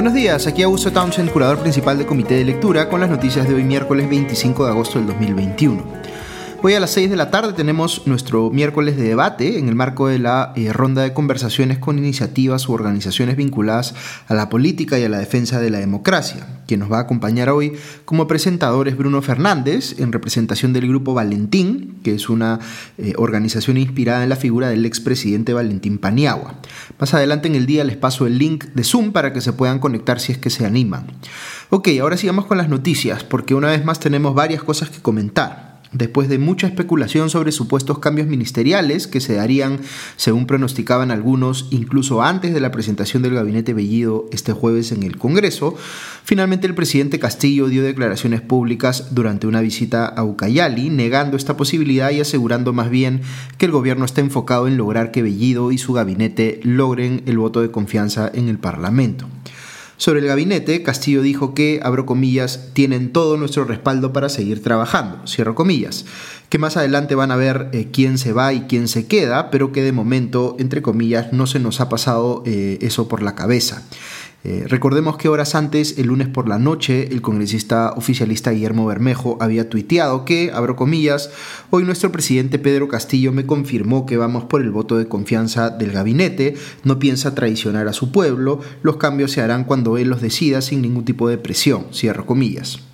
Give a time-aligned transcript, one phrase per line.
[0.00, 3.52] Buenos días, aquí Augusto Townsend, curador principal del Comité de Lectura, con las noticias de
[3.52, 5.84] hoy miércoles 25 de agosto del 2021.
[6.62, 10.08] Hoy a las 6 de la tarde tenemos nuestro miércoles de debate en el marco
[10.08, 13.94] de la eh, ronda de conversaciones con iniciativas u organizaciones vinculadas
[14.28, 16.60] a la política y a la defensa de la democracia.
[16.66, 17.72] Quien nos va a acompañar hoy
[18.04, 22.60] como presentador es Bruno Fernández, en representación del grupo Valentín, que es una
[22.98, 26.56] eh, organización inspirada en la figura del expresidente Valentín Paniagua.
[26.98, 29.78] Más adelante en el día les paso el link de Zoom para que se puedan
[29.78, 31.06] conectar si es que se animan.
[31.70, 35.69] Ok, ahora sigamos con las noticias, porque una vez más tenemos varias cosas que comentar.
[35.92, 39.80] Después de mucha especulación sobre supuestos cambios ministeriales que se darían,
[40.16, 45.18] según pronosticaban algunos, incluso antes de la presentación del gabinete Bellido este jueves en el
[45.18, 45.74] Congreso,
[46.22, 52.12] finalmente el presidente Castillo dio declaraciones públicas durante una visita a Ucayali, negando esta posibilidad
[52.12, 53.22] y asegurando más bien
[53.58, 57.62] que el gobierno está enfocado en lograr que Bellido y su gabinete logren el voto
[57.62, 59.26] de confianza en el Parlamento.
[60.00, 65.26] Sobre el gabinete, Castillo dijo que, abro comillas, tienen todo nuestro respaldo para seguir trabajando,
[65.26, 66.06] cierro comillas,
[66.48, 69.72] que más adelante van a ver eh, quién se va y quién se queda, pero
[69.72, 73.82] que de momento, entre comillas, no se nos ha pasado eh, eso por la cabeza.
[74.42, 79.36] Eh, recordemos que horas antes, el lunes por la noche, el congresista oficialista Guillermo Bermejo
[79.38, 81.30] había tuiteado que, abro comillas,
[81.68, 85.92] hoy nuestro presidente Pedro Castillo me confirmó que vamos por el voto de confianza del
[85.92, 90.62] gabinete, no piensa traicionar a su pueblo, los cambios se harán cuando él los decida
[90.62, 92.89] sin ningún tipo de presión, cierro comillas.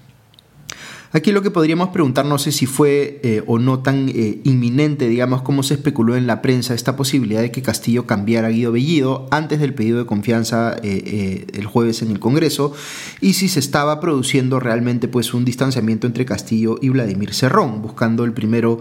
[1.12, 5.42] Aquí lo que podríamos preguntarnos es si fue eh, o no tan eh, inminente, digamos,
[5.42, 9.60] como se especuló en la prensa esta posibilidad de que Castillo cambiara Guido Bellido antes
[9.60, 12.72] del pedido de confianza eh, el jueves en el Congreso
[13.20, 18.24] y si se estaba produciendo realmente pues un distanciamiento entre Castillo y Vladimir Cerrón, buscando
[18.24, 18.80] el primero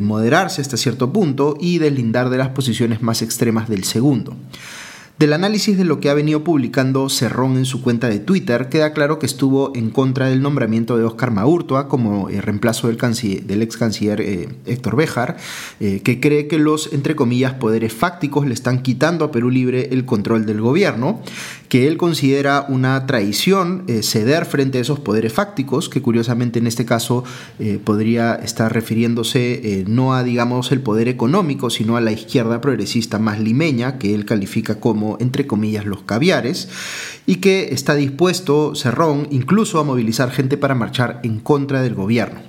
[0.00, 4.36] moderarse hasta cierto punto y deslindar de las posiciones más extremas del segundo.
[5.18, 8.92] Del análisis de lo que ha venido publicando Cerrón en su cuenta de Twitter, queda
[8.92, 12.98] claro que estuvo en contra del nombramiento de Oscar Maurtua como eh, reemplazo del,
[13.46, 15.38] del ex canciller eh, Héctor Béjar,
[15.80, 19.88] eh, que cree que los, entre comillas, poderes fácticos le están quitando a Perú Libre
[19.90, 21.22] el control del gobierno,
[21.68, 26.84] que él considera una traición ceder frente a esos poderes fácticos, que curiosamente en este
[26.84, 27.24] caso
[27.84, 33.40] podría estar refiriéndose no a, digamos, el poder económico, sino a la izquierda progresista más
[33.40, 36.68] limeña, que él califica como entre comillas, los caviares,
[37.26, 42.40] y que está dispuesto Cerrón incluso a movilizar gente para marchar en contra del gobierno.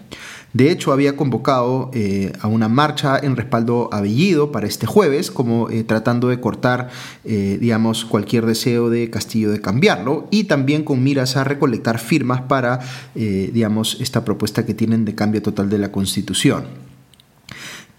[0.57, 5.29] De hecho, había convocado eh, a una marcha en respaldo a Bellido para este jueves,
[5.29, 6.90] como eh, tratando de cortar,
[7.25, 12.41] eh, digamos, cualquier deseo de Castillo de cambiarlo, y también con miras a recolectar firmas
[12.41, 12.79] para,
[13.13, 16.63] digamos, esta propuesta que tienen de cambio total de la Constitución.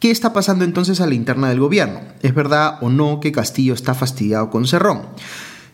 [0.00, 2.00] ¿Qué está pasando entonces a la interna del gobierno?
[2.22, 5.02] ¿Es verdad o no que Castillo está fastidiado con Cerrón?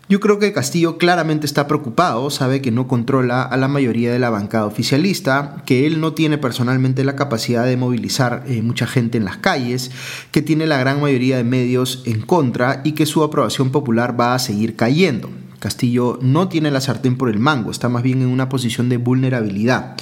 [0.07, 4.19] Yo creo que Castillo claramente está preocupado, sabe que no controla a la mayoría de
[4.19, 9.17] la bancada oficialista, que él no tiene personalmente la capacidad de movilizar eh, mucha gente
[9.17, 9.91] en las calles,
[10.31, 14.35] que tiene la gran mayoría de medios en contra y que su aprobación popular va
[14.35, 15.31] a seguir cayendo.
[15.59, 18.99] Castillo no tiene la sartén por el mango, está más bien en una posición de
[18.99, 19.97] vulnerabilidad.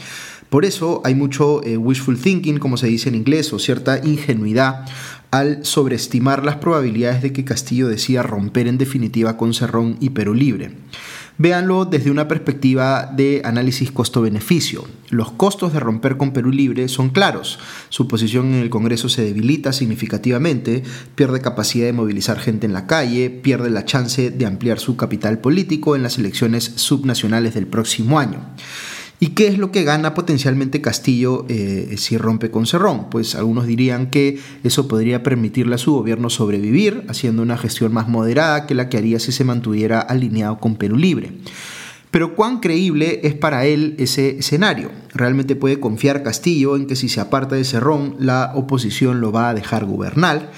[0.52, 4.84] Por eso hay mucho eh, wishful thinking, como se dice en inglés, o cierta ingenuidad
[5.32, 10.34] al sobreestimar las probabilidades de que Castillo decida romper en definitiva con Cerrón y Perú
[10.34, 10.76] Libre.
[11.38, 14.84] Véanlo desde una perspectiva de análisis costo-beneficio.
[15.08, 17.58] Los costos de romper con Perú Libre son claros.
[17.88, 20.82] Su posición en el Congreso se debilita significativamente,
[21.14, 25.38] pierde capacidad de movilizar gente en la calle, pierde la chance de ampliar su capital
[25.38, 28.44] político en las elecciones subnacionales del próximo año.
[29.22, 33.08] ¿Y qué es lo que gana potencialmente Castillo eh, si rompe con Cerrón?
[33.08, 38.08] Pues algunos dirían que eso podría permitirle a su gobierno sobrevivir, haciendo una gestión más
[38.08, 41.30] moderada que la que haría si se mantuviera alineado con Perú Libre.
[42.10, 44.90] Pero cuán creíble es para él ese escenario.
[45.14, 49.50] ¿Realmente puede confiar Castillo en que si se aparta de Cerrón, la oposición lo va
[49.50, 50.50] a dejar gobernar?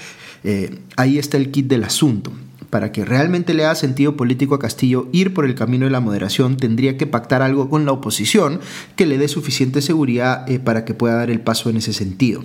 [0.43, 2.31] Eh, ahí está el kit del asunto
[2.69, 5.99] para que realmente le haga sentido político a Castillo ir por el camino de la
[5.99, 8.59] moderación, tendría que pactar algo con la oposición
[8.95, 12.43] que le dé suficiente seguridad eh, para que pueda dar el paso en ese sentido.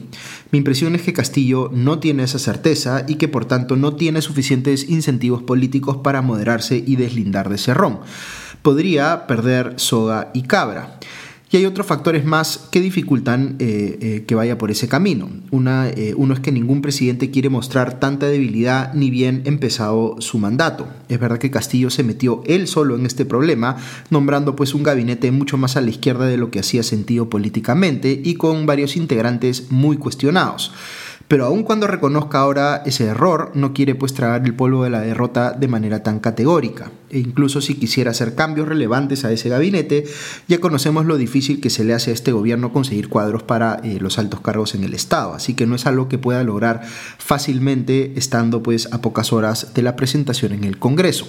[0.50, 4.22] Mi impresión es que Castillo no tiene esa certeza y que por tanto no tiene
[4.22, 8.00] suficientes incentivos políticos para moderarse y deslindar de Cerrón.
[8.62, 10.99] Podría perder soga y cabra.
[11.52, 15.29] Y hay otros factores más que dificultan eh, eh, que vaya por ese camino.
[15.50, 20.87] Eh, uno es que ningún presidente quiere mostrar tanta debilidad ni bien empezado su mandato.
[21.08, 23.79] Es verdad que Castillo se metió él solo en este problema,
[24.11, 28.20] nombrando pues un gabinete mucho más a la izquierda de lo que hacía sentido políticamente
[28.25, 30.73] y con varios integrantes muy cuestionados.
[31.30, 35.00] Pero aun cuando reconozca ahora ese error, no quiere pues tragar el polvo de la
[35.00, 36.90] derrota de manera tan categórica.
[37.08, 40.06] E incluso si quisiera hacer cambios relevantes a ese gabinete,
[40.48, 43.98] ya conocemos lo difícil que se le hace a este gobierno conseguir cuadros para eh,
[44.00, 46.82] los altos cargos en el Estado, así que no es algo que pueda lograr
[47.18, 51.28] fácilmente estando pues a pocas horas de la presentación en el Congreso.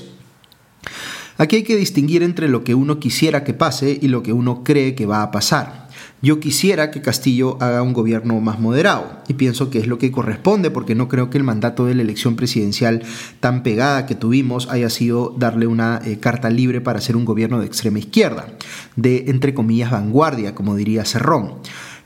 [1.38, 4.63] Aquí hay que distinguir entre lo que uno quisiera que pase y lo que uno
[4.63, 5.91] cree que va a pasar.
[6.24, 10.12] Yo quisiera que Castillo haga un gobierno más moderado y pienso que es lo que
[10.12, 13.02] corresponde porque no creo que el mandato de la elección presidencial
[13.40, 17.60] tan pegada que tuvimos haya sido darle una eh, carta libre para hacer un gobierno
[17.60, 18.46] de extrema izquierda,
[18.96, 21.56] de entre comillas vanguardia, como diría Cerrón.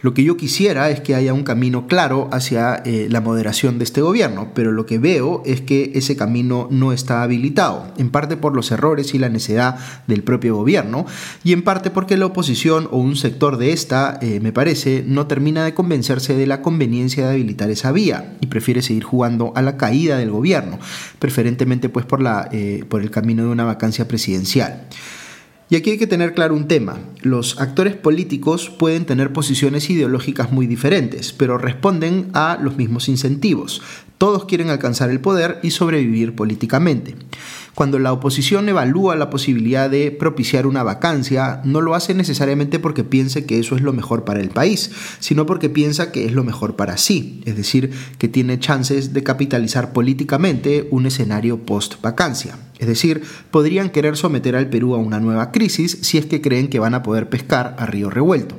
[0.02, 3.86] Lo que yo quisiera es que haya un camino claro hacia eh, la moderación de
[3.86, 8.38] este gobierno, pero lo que veo es que ese camino no está habilitado, en parte
[8.38, 9.78] por los errores y la necedad
[10.08, 11.06] del propio gobierno,
[11.44, 15.28] y en parte porque la oposición o un sector de esta, eh, me parece, no
[15.28, 19.62] termina de convencerse de la conveniencia de habilitar esa vía y prefiere seguir jugando a
[19.62, 20.78] la caída del gobierno,
[21.20, 24.88] preferentemente pues por, la, eh, por el camino de una vacancia presidencial.
[25.68, 27.00] Y aquí hay que tener claro un tema.
[27.22, 33.82] Los actores políticos pueden tener posiciones ideológicas muy diferentes, pero responden a los mismos incentivos.
[34.20, 37.16] Todos quieren alcanzar el poder y sobrevivir políticamente.
[37.74, 43.04] Cuando la oposición evalúa la posibilidad de propiciar una vacancia, no lo hace necesariamente porque
[43.04, 46.44] piense que eso es lo mejor para el país, sino porque piensa que es lo
[46.44, 47.90] mejor para sí, es decir,
[48.20, 52.56] que tiene chances de capitalizar políticamente un escenario post-vacancia.
[52.80, 56.68] Es decir, podrían querer someter al Perú a una nueva crisis si es que creen
[56.68, 58.56] que van a poder pescar a río revuelto.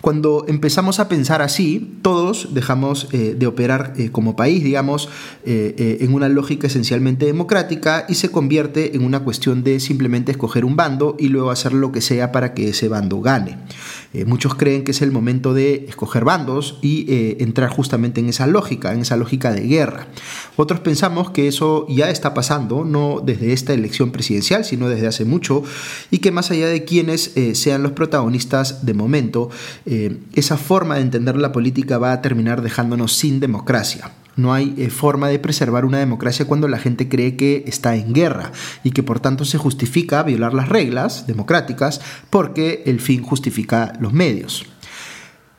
[0.00, 5.08] Cuando empezamos a pensar así, todos dejamos eh, de operar eh, como país, digamos,
[5.44, 10.64] eh, en una lógica esencialmente democrática y se convierte en una cuestión de simplemente escoger
[10.64, 13.58] un bando y luego hacer lo que sea para que ese bando gane.
[14.26, 17.06] Muchos creen que es el momento de escoger bandos y
[17.42, 20.08] entrar justamente en esa lógica, en esa lógica de guerra.
[20.56, 25.24] Otros pensamos que eso ya está pasando, no desde esta elección presidencial, sino desde hace
[25.24, 25.62] mucho,
[26.10, 29.50] y que más allá de quienes sean los protagonistas de momento,
[29.86, 34.12] eh, esa forma de entender la política va a terminar dejándonos sin democracia.
[34.38, 38.12] No hay eh, forma de preservar una democracia cuando la gente cree que está en
[38.12, 38.52] guerra
[38.84, 42.00] y que por tanto se justifica violar las reglas democráticas
[42.30, 44.64] porque el fin justifica los medios.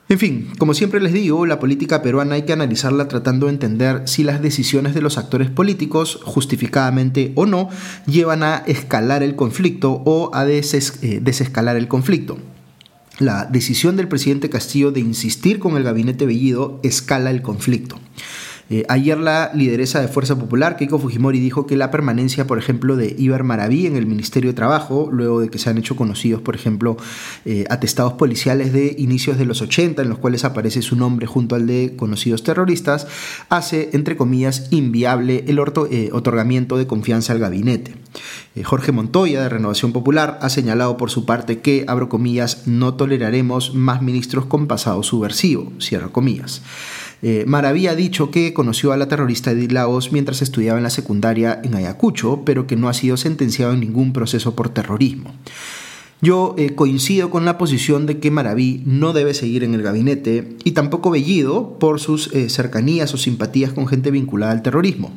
[0.08, 4.04] En fin, como siempre les digo, la política peruana hay que analizarla tratando de entender
[4.06, 7.68] si las decisiones de los actores políticos, justificadamente o no,
[8.08, 12.38] llevan a escalar el conflicto o a eh, desescalar el conflicto.
[13.20, 18.00] La decisión del presidente Castillo de insistir con el gabinete Bellido escala el conflicto.
[18.70, 22.96] Eh, ayer la lideresa de Fuerza Popular, Keiko Fujimori, dijo que la permanencia, por ejemplo,
[22.96, 26.42] de Iber Maraví en el Ministerio de Trabajo, luego de que se han hecho conocidos,
[26.42, 26.96] por ejemplo,
[27.46, 31.56] eh, atestados policiales de inicios de los 80, en los cuales aparece su nombre junto
[31.56, 33.08] al de conocidos terroristas,
[33.50, 37.96] hace, entre comillas, inviable el eh, otorgamiento de confianza al gabinete.
[38.64, 43.74] Jorge Montoya, de Renovación Popular, ha señalado por su parte que, abro comillas, no toleraremos
[43.74, 46.62] más ministros con pasado subversivo, cierro comillas.
[47.22, 50.90] Eh, Maraví ha dicho que conoció a la terrorista Edith Laos mientras estudiaba en la
[50.90, 55.34] secundaria en Ayacucho, pero que no ha sido sentenciado en ningún proceso por terrorismo.
[56.22, 60.58] Yo eh, coincido con la posición de que Maraví no debe seguir en el gabinete
[60.66, 65.14] y tampoco Bellido por sus eh, cercanías o simpatías con gente vinculada al terrorismo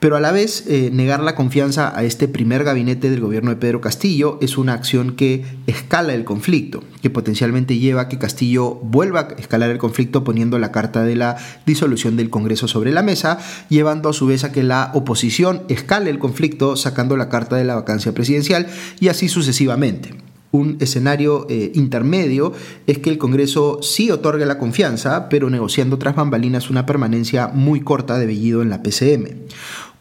[0.00, 3.56] pero a la vez eh, negar la confianza a este primer gabinete del gobierno de
[3.56, 8.74] Pedro Castillo es una acción que escala el conflicto, que potencialmente lleva a que Castillo
[8.74, 13.02] vuelva a escalar el conflicto poniendo la carta de la disolución del Congreso sobre la
[13.02, 13.38] mesa,
[13.68, 17.64] llevando a su vez a que la oposición escale el conflicto sacando la carta de
[17.64, 18.66] la vacancia presidencial
[19.00, 20.14] y así sucesivamente.
[20.52, 22.52] Un escenario eh, intermedio
[22.86, 27.80] es que el Congreso sí otorgue la confianza, pero negociando tras bambalinas una permanencia muy
[27.80, 29.46] corta de Bellido en la PCM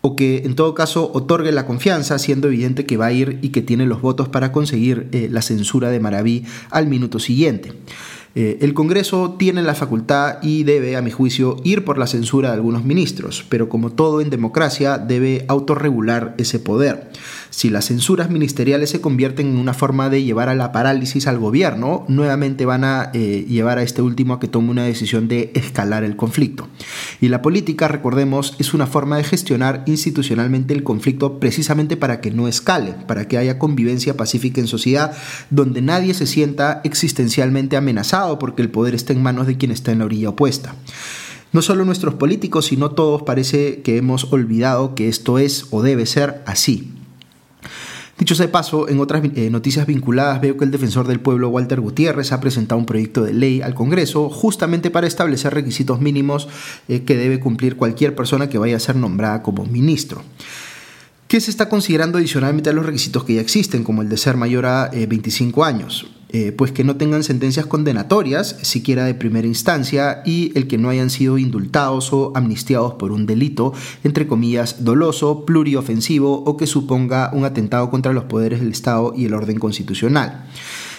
[0.05, 3.49] o que en todo caso otorgue la confianza, siendo evidente que va a ir y
[3.49, 7.73] que tiene los votos para conseguir eh, la censura de Maraví al minuto siguiente.
[8.35, 12.49] Eh, el Congreso tiene la facultad y debe, a mi juicio, ir por la censura
[12.49, 17.09] de algunos ministros, pero como todo en democracia debe autorregular ese poder.
[17.55, 21.39] Si las censuras ministeriales se convierten en una forma de llevar a la parálisis al
[21.39, 25.51] gobierno, nuevamente van a eh, llevar a este último a que tome una decisión de
[25.53, 26.67] escalar el conflicto.
[27.21, 32.29] Y la política, recordemos, es una forma de gestionar institucionalmente el conflicto precisamente para que
[32.29, 35.15] no escale, para que haya convivencia pacífica en sociedad
[35.49, 39.93] donde nadie se sienta existencialmente amenazado porque el poder está en manos de quien está
[39.93, 40.75] en la orilla opuesta.
[41.53, 46.05] No solo nuestros políticos, sino todos parece que hemos olvidado que esto es o debe
[46.05, 46.91] ser así.
[48.17, 51.49] Dicho sea de paso, en otras eh, noticias vinculadas veo que el defensor del pueblo
[51.49, 56.47] Walter Gutiérrez ha presentado un proyecto de ley al Congreso justamente para establecer requisitos mínimos
[56.87, 60.23] eh, que debe cumplir cualquier persona que vaya a ser nombrada como ministro.
[61.27, 64.37] ¿Qué se está considerando adicionalmente a los requisitos que ya existen, como el de ser
[64.37, 66.07] mayor a 25 años?
[66.37, 70.89] Eh, pues que no tengan sentencias condenatorias, siquiera de primera instancia, y el que no
[70.89, 73.71] hayan sido indultados o amnistiados por un delito,
[74.03, 79.23] entre comillas, doloso, pluriofensivo o que suponga un atentado contra los poderes del Estado y
[79.23, 80.47] el orden constitucional.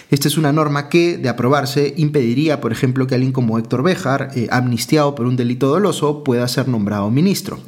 [0.09, 4.31] Esta es una norma que, de aprobarse, impediría, por ejemplo, que alguien como Héctor Béjar,
[4.35, 7.59] eh, amnistiado por un delito doloso, pueda ser nombrado ministro.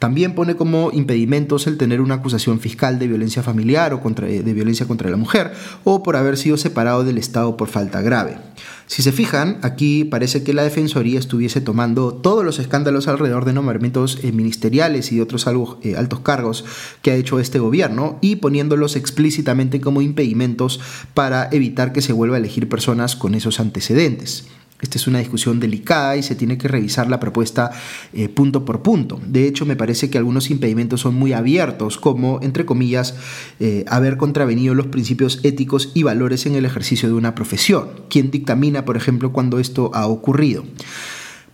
[0.00, 4.54] También pone como impedimentos el tener una acusación fiscal de violencia familiar o contra, de
[4.54, 5.52] violencia contra la mujer
[5.84, 8.38] o por haber sido separado del Estado por falta grave.
[8.86, 13.52] Si se fijan, aquí parece que la Defensoría estuviese tomando todos los escándalos alrededor de
[13.52, 15.46] nombramientos eh, ministeriales y de otros
[15.82, 16.64] eh, altos cargos
[17.02, 20.80] que ha hecho este gobierno y poniéndolos explícitamente como impedimentos
[21.12, 24.46] para evitar que se vuelva a elegir personas con esos antecedentes.
[24.80, 27.70] Esta es una discusión delicada y se tiene que revisar la propuesta
[28.12, 29.20] eh, punto por punto.
[29.26, 33.14] De hecho, me parece que algunos impedimentos son muy abiertos, como, entre comillas,
[33.58, 37.88] eh, haber contravenido los principios éticos y valores en el ejercicio de una profesión.
[38.08, 40.64] ¿Quién dictamina, por ejemplo, cuando esto ha ocurrido?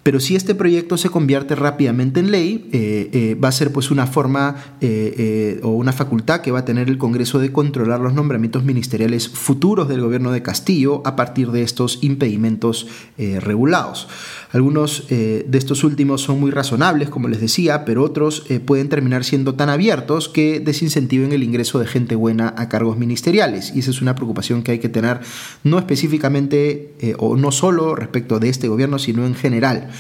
[0.07, 3.91] Pero si este proyecto se convierte rápidamente en ley, eh, eh, va a ser pues
[3.91, 8.15] una forma eh, o una facultad que va a tener el Congreso de controlar los
[8.15, 12.87] nombramientos ministeriales futuros del gobierno de Castillo a partir de estos impedimentos
[13.17, 14.07] regulados.
[14.53, 19.55] Algunos de estos últimos son muy razonables, como les decía, pero otros pueden terminar siendo
[19.55, 23.73] tan abiertos que desincentiven el ingreso de gente buena a cargos ministeriales.
[23.75, 25.21] Y esa es una preocupación que hay que tener
[25.65, 29.91] no específicamente o no solo respecto de este gobierno, sino en general.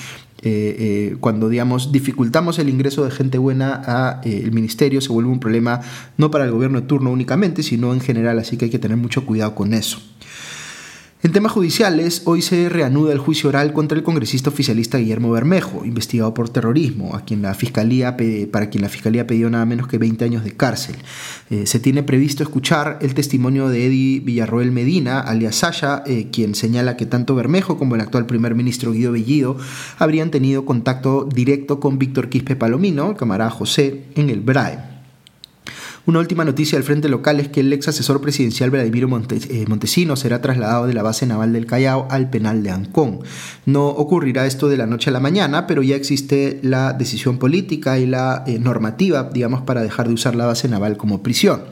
[0.42, 0.76] Eh,
[1.12, 5.40] eh, cuando digamos dificultamos el ingreso de gente buena al eh, ministerio se vuelve un
[5.40, 5.80] problema
[6.18, 8.98] no para el gobierno de turno únicamente sino en general así que hay que tener
[8.98, 9.98] mucho cuidado con eso
[11.26, 15.84] en temas judiciales, hoy se reanuda el juicio oral contra el congresista oficialista Guillermo Bermejo,
[15.84, 18.16] investigado por terrorismo, a quien la fiscalía,
[18.52, 20.94] para quien la fiscalía pidió nada menos que 20 años de cárcel.
[21.50, 26.54] Eh, se tiene previsto escuchar el testimonio de Eddie Villarroel Medina, alias Sasha, eh, quien
[26.54, 29.56] señala que tanto Bermejo como el actual primer ministro Guido Bellido
[29.98, 34.95] habrían tenido contacto directo con Víctor Quispe Palomino, camarada José, en el BRAE.
[36.06, 40.20] Una última noticia del frente local es que el ex asesor presidencial Vladimiro eh, Montesinos
[40.20, 43.22] será trasladado de la base naval del Callao al penal de Ancón.
[43.64, 47.98] No ocurrirá esto de la noche a la mañana, pero ya existe la decisión política
[47.98, 51.62] y la eh, normativa, digamos, para dejar de usar la base naval como prisión.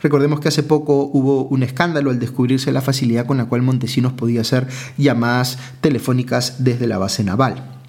[0.00, 4.12] Recordemos que hace poco hubo un escándalo al descubrirse la facilidad con la cual Montesinos
[4.12, 4.68] podía hacer
[4.98, 7.79] llamadas telefónicas desde la base naval.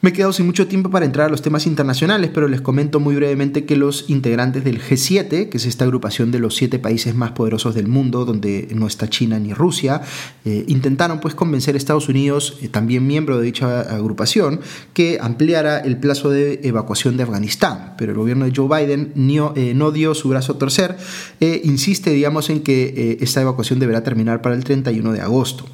[0.00, 3.00] Me he quedado sin mucho tiempo para entrar a los temas internacionales, pero les comento
[3.00, 7.16] muy brevemente que los integrantes del G7, que es esta agrupación de los siete países
[7.16, 10.02] más poderosos del mundo, donde no está China ni Rusia,
[10.44, 14.60] eh, intentaron pues convencer a Estados Unidos, eh, también miembro de dicha agrupación,
[14.94, 17.94] que ampliara el plazo de evacuación de Afganistán.
[17.98, 20.96] Pero el gobierno de Joe Biden no, eh, no dio su brazo a torcer
[21.40, 25.64] e insiste, digamos, en que esta evacuación deberá terminar para el 31 de agosto.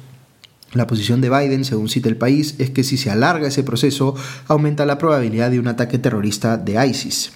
[0.73, 4.15] La posición de Biden, según cita el país, es que si se alarga ese proceso,
[4.47, 7.31] aumenta la probabilidad de un ataque terrorista de ISIS.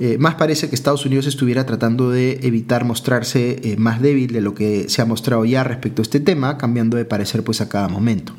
[0.00, 4.40] Eh, más parece que Estados Unidos estuviera tratando de evitar mostrarse eh, más débil de
[4.40, 7.68] lo que se ha mostrado ya respecto a este tema, cambiando de parecer pues a
[7.68, 8.34] cada momento.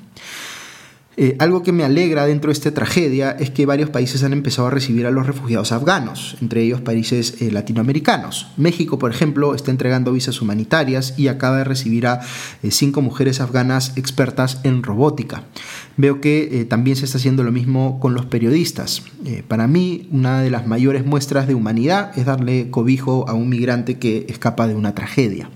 [1.16, 4.68] Eh, algo que me alegra dentro de esta tragedia es que varios países han empezado
[4.68, 8.48] a recibir a los refugiados afganos, entre ellos países eh, latinoamericanos.
[8.58, 12.22] México, por ejemplo, está entregando visas humanitarias y acaba de recibir a
[12.64, 15.44] eh, cinco mujeres afganas expertas en robótica.
[15.98, 19.04] Veo que también se está haciendo lo mismo con los periodistas.
[19.48, 24.00] para mí, una de las mayores muestras de humanidad es darle cobijo a un migrante
[24.00, 25.50] que escapa de una tragedia.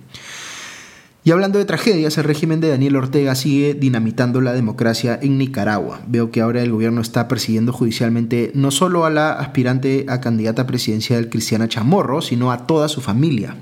[1.27, 5.99] Y hablando de tragedias, el régimen de Daniel Ortega sigue dinamitando la democracia en Nicaragua.
[6.07, 10.65] Veo que ahora el gobierno está persiguiendo judicialmente no solo a la aspirante a candidata
[10.65, 13.57] presidencial Cristiana Chamorro, sino a toda su familia.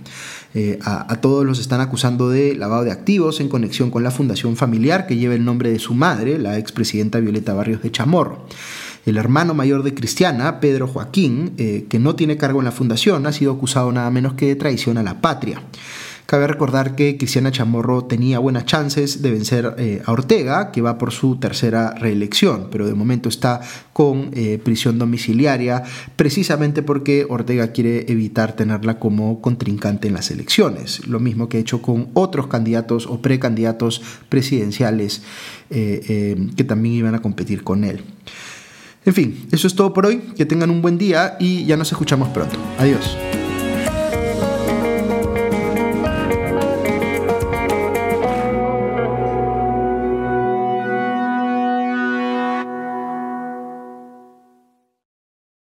[0.54, 4.56] Eh, a, todos los están acusando de lavado de activos en conexión con la fundación
[4.58, 8.46] familiar que lleva el nombre de su madre, la expresidenta Violeta Barrios de Chamorro.
[9.08, 13.26] El hermano mayor de Cristiana, Pedro Joaquín, eh, que no tiene cargo en la fundación,
[13.26, 15.64] ha sido acusado nada menos que de traición a la patria.
[16.26, 20.98] Cabe recordar que Cristiana Chamorro tenía buenas chances de vencer eh, a Ortega, que va
[20.98, 23.62] por su tercera reelección, pero de momento está
[23.94, 25.84] con eh, prisión domiciliaria,
[26.16, 31.60] precisamente porque Ortega quiere evitar tenerla como contrincante en las elecciones, lo mismo que ha
[31.60, 35.22] hecho con otros candidatos o precandidatos presidenciales
[35.70, 38.04] eh, que también iban a competir con él.
[39.06, 41.92] En fin, eso es todo por hoy, que tengan un buen día y ya nos
[41.92, 42.58] escuchamos pronto.
[42.80, 43.16] Adiós.